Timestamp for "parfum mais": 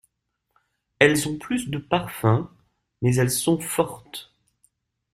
1.77-3.13